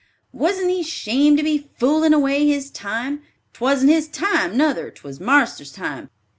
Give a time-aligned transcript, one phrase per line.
[0.31, 3.21] "Warn't he 'shamed to be foolin' away his time?
[3.53, 6.09] 'Twan't his time nuther, 'twas marster's time.